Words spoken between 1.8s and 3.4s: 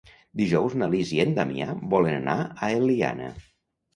volen anar a l'Eliana.